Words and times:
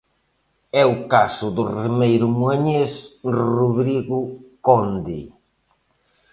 É 0.81 0.83
o 0.93 0.95
caso 1.13 1.47
do 1.57 1.63
remeiro 1.83 2.27
moañés 2.41 2.93
Rodrigo 3.55 4.19
Conde. 4.65 5.21